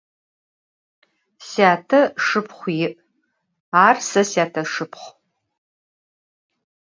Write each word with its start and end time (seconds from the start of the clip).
Syate 1.49 1.99
şşıpxhu 2.23 2.69
yi', 2.79 2.89
ar 3.85 3.97
se 4.09 4.21
syateşşıpxhu. 4.29 5.09